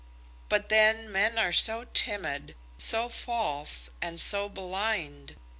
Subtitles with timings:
[0.49, 5.35] But then men are so timid, so false, and so blind!